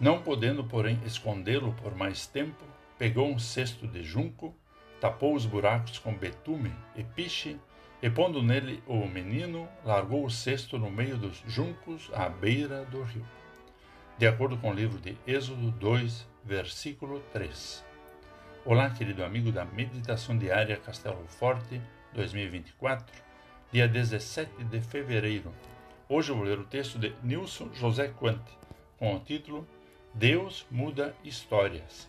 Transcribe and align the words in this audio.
Não 0.00 0.20
podendo, 0.20 0.64
porém, 0.64 0.98
escondê-lo 1.06 1.72
por 1.74 1.94
mais 1.94 2.26
tempo, 2.26 2.64
pegou 2.98 3.28
um 3.28 3.38
cesto 3.38 3.86
de 3.86 4.02
junco, 4.02 4.52
tapou 5.00 5.34
os 5.34 5.46
buracos 5.46 6.00
com 6.00 6.12
betume 6.12 6.72
e 6.96 7.04
piche, 7.04 7.56
e 8.02 8.10
pondo 8.10 8.42
nele 8.42 8.82
o 8.88 9.06
menino, 9.06 9.68
largou 9.84 10.24
o 10.24 10.30
cesto 10.30 10.78
no 10.78 10.90
meio 10.90 11.16
dos 11.16 11.42
juncos 11.46 12.10
à 12.12 12.28
beira 12.28 12.84
do 12.86 13.02
rio. 13.02 13.24
De 14.18 14.26
acordo 14.26 14.56
com 14.56 14.70
o 14.70 14.74
livro 14.74 15.00
de 15.00 15.16
Êxodo 15.26 15.70
2, 15.70 16.26
versículo 16.44 17.20
3. 17.32 17.84
Olá, 18.64 18.90
querido 18.90 19.24
amigo 19.24 19.52
da 19.52 19.64
Meditação 19.64 20.36
Diária 20.36 20.76
Castelo 20.76 21.24
Forte 21.28 21.80
2024, 22.12 23.06
dia 23.72 23.86
17 23.86 24.64
de 24.64 24.80
fevereiro. 24.80 25.52
Hoje 26.08 26.32
eu 26.32 26.36
vou 26.36 26.44
ler 26.44 26.58
o 26.58 26.64
texto 26.64 26.98
de 26.98 27.14
Nilson 27.22 27.72
José 27.72 28.08
Quante, 28.08 28.58
com 28.98 29.14
o 29.14 29.20
título 29.20 29.66
Deus 30.16 30.64
muda 30.70 31.12
histórias. 31.24 32.08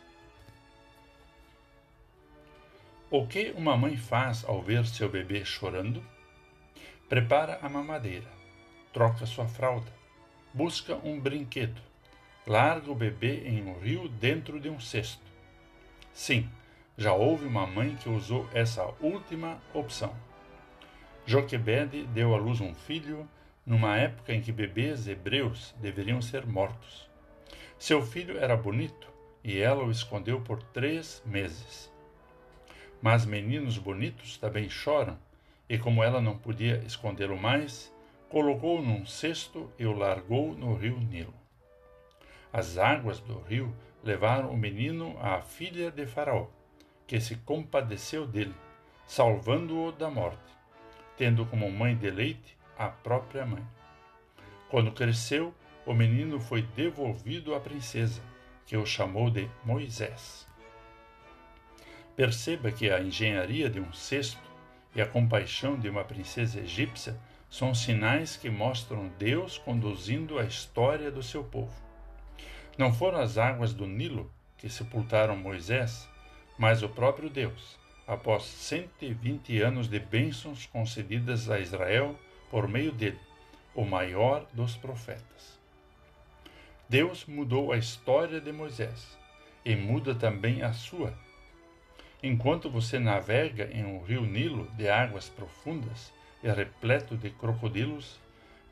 O 3.09 3.25
que 3.25 3.51
uma 3.57 3.75
mãe 3.75 3.97
faz 3.97 4.45
ao 4.45 4.61
ver 4.61 4.85
seu 4.85 5.09
bebê 5.09 5.43
chorando? 5.43 6.05
Prepara 7.09 7.57
a 7.63 7.67
mamadeira, 7.67 8.27
troca 8.93 9.25
sua 9.25 9.47
fralda, 9.47 9.91
busca 10.53 10.95
um 11.03 11.19
brinquedo, 11.19 11.81
larga 12.45 12.91
o 12.91 12.95
bebê 12.95 13.39
em 13.47 13.63
um 13.63 13.79
rio 13.79 14.07
dentro 14.07 14.59
de 14.59 14.69
um 14.69 14.79
cesto. 14.79 15.25
Sim, 16.13 16.47
já 16.95 17.11
houve 17.11 17.47
uma 17.47 17.65
mãe 17.65 17.95
que 17.95 18.07
usou 18.07 18.47
essa 18.53 18.85
última 19.01 19.59
opção. 19.73 20.15
Joquebede 21.25 22.05
deu 22.05 22.35
à 22.35 22.37
luz 22.37 22.61
um 22.61 22.75
filho 22.75 23.27
numa 23.65 23.97
época 23.97 24.31
em 24.31 24.41
que 24.41 24.51
bebês 24.51 25.07
hebreus 25.07 25.73
deveriam 25.81 26.21
ser 26.21 26.45
mortos. 26.45 27.14
Seu 27.85 28.01
filho 28.01 28.39
era 28.39 28.57
bonito 28.57 29.07
e 29.43 29.59
ela 29.59 29.83
o 29.83 29.91
escondeu 29.91 30.41
por 30.41 30.59
três 30.59 31.21
meses. 31.23 31.93
Mas 32.99 33.27
meninos 33.27 33.77
bonitos 33.77 34.39
também 34.39 34.67
choram, 34.67 35.19
e 35.69 35.77
como 35.77 36.03
ela 36.03 36.19
não 36.19 36.35
podia 36.35 36.77
escondê-lo 36.77 37.37
mais, 37.37 37.93
colocou-o 38.27 38.81
num 38.81 39.05
cesto 39.05 39.71
e 39.77 39.85
o 39.85 39.95
largou 39.95 40.55
no 40.55 40.73
rio 40.73 40.99
Nilo. 40.99 41.31
As 42.51 42.79
águas 42.79 43.19
do 43.19 43.37
rio 43.41 43.71
levaram 44.03 44.49
o 44.49 44.57
menino 44.57 45.15
à 45.21 45.39
filha 45.43 45.91
de 45.91 46.07
Faraó, 46.07 46.47
que 47.05 47.19
se 47.21 47.35
compadeceu 47.35 48.25
dele, 48.25 48.55
salvando-o 49.05 49.91
da 49.91 50.09
morte, 50.09 50.57
tendo 51.15 51.45
como 51.45 51.69
mãe 51.69 51.95
de 51.95 52.09
leite 52.09 52.57
a 52.79 52.87
própria 52.87 53.45
mãe. 53.45 53.63
Quando 54.71 54.91
cresceu, 54.91 55.53
o 55.85 55.93
menino 55.93 56.39
foi 56.39 56.63
devolvido 56.75 57.53
à 57.53 57.59
princesa, 57.59 58.21
que 58.65 58.75
o 58.75 58.85
chamou 58.85 59.29
de 59.29 59.47
Moisés. 59.63 60.47
Perceba 62.15 62.71
que 62.71 62.89
a 62.89 62.99
engenharia 63.01 63.69
de 63.69 63.79
um 63.79 63.93
cesto 63.93 64.41
e 64.95 65.01
a 65.01 65.05
compaixão 65.05 65.77
de 65.77 65.87
uma 65.87 66.03
princesa 66.03 66.59
egípcia 66.59 67.15
são 67.49 67.75
sinais 67.75 68.35
que 68.35 68.49
mostram 68.49 69.11
Deus 69.19 69.57
conduzindo 69.57 70.39
a 70.39 70.43
história 70.43 71.11
do 71.11 71.21
seu 71.21 71.43
povo. 71.43 71.75
Não 72.77 72.91
foram 72.91 73.19
as 73.19 73.37
águas 73.37 73.73
do 73.73 73.85
Nilo 73.85 74.31
que 74.57 74.69
sepultaram 74.69 75.35
Moisés, 75.35 76.09
mas 76.57 76.81
o 76.81 76.89
próprio 76.89 77.29
Deus, 77.29 77.77
após 78.07 78.43
120 78.43 79.61
anos 79.61 79.87
de 79.87 79.99
bênçãos 79.99 80.65
concedidas 80.65 81.49
a 81.49 81.59
Israel 81.59 82.17
por 82.49 82.67
meio 82.67 82.91
dele, 82.91 83.19
o 83.75 83.83
maior 83.83 84.47
dos 84.53 84.75
profetas. 84.75 85.64
Deus 86.87 87.25
mudou 87.25 87.71
a 87.71 87.77
história 87.77 88.39
de 88.39 88.51
Moisés 88.51 89.17
e 89.63 89.75
muda 89.75 90.13
também 90.13 90.61
a 90.61 90.71
sua 90.71 91.13
Enquanto 92.27 92.71
você 92.71 92.97
navega 92.97 93.69
em 93.71 93.85
um 93.85 94.03
rio 94.03 94.21
Nilo 94.25 94.67
de 94.75 94.89
águas 94.89 95.29
profundas 95.29 96.11
e 96.43 96.49
repleto 96.49 97.15
de 97.15 97.29
crocodilos, 97.29 98.19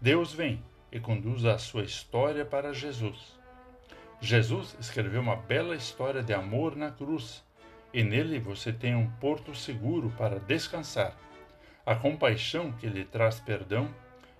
Deus 0.02 0.34
vem 0.34 0.60
e 0.92 1.00
conduz 1.00 1.46
a 1.46 1.60
sua 1.60 1.84
história 1.84 2.44
para 2.44 2.74
Jesus. 2.74 3.40
Jesus 4.20 4.76
escreveu 4.80 5.22
uma 5.22 5.36
bela 5.36 5.76
história 5.76 6.24
de 6.24 6.34
amor 6.34 6.76
na 6.76 6.90
cruz, 6.90 7.44
e 7.94 8.04
nele 8.04 8.40
você 8.40 8.74
tem 8.74 8.96
um 8.96 9.08
porto 9.20 9.54
seguro 9.54 10.12
para 10.18 10.40
descansar, 10.40 11.16
a 11.86 11.94
compaixão 11.94 12.72
que 12.72 12.88
lhe 12.88 13.06
traz 13.06 13.40
perdão 13.40 13.88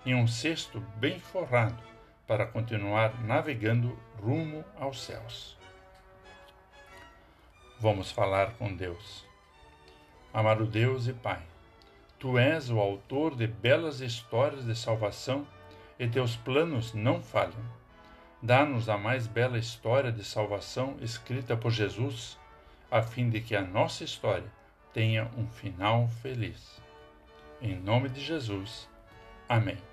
e 0.04 0.16
um 0.16 0.26
cesto 0.26 0.80
bem 0.96 1.20
forrado 1.20 1.93
para 2.28 2.46
continuar 2.46 3.24
navegando 3.24 3.98
rumo 4.22 4.64
aos 4.80 5.04
céus. 5.04 5.58
Vamos 7.80 8.12
falar 8.12 8.54
com 8.54 8.74
Deus. 8.74 9.26
Amado 10.34 10.66
Deus 10.66 11.08
e 11.08 11.14
Pai, 11.14 11.42
Tu 12.24 12.38
és 12.40 12.70
o 12.70 12.80
autor 12.80 13.36
de 13.36 13.46
belas 13.46 14.00
histórias 14.00 14.66
de 14.66 14.74
salvação 14.74 15.46
e 16.00 16.08
teus 16.08 16.38
planos 16.38 16.94
não 16.94 17.22
falham. 17.22 17.62
Dá-nos 18.42 18.88
a 18.88 18.98
mais 18.98 19.28
bela 19.28 19.58
história 19.58 20.10
de 20.10 20.24
salvação 20.24 20.96
escrita 21.02 21.58
por 21.58 21.72
Jesus, 21.72 22.40
a 22.90 23.02
fim 23.02 23.30
de 23.30 23.42
que 23.42 23.54
a 23.58 23.62
nossa 23.62 24.06
história 24.06 24.50
tenha 24.94 25.30
um 25.38 25.48
final 25.48 26.08
feliz. 26.22 26.82
Em 27.62 27.76
nome 27.76 28.08
de 28.08 28.22
Jesus. 28.22 28.88
Amém. 29.50 29.93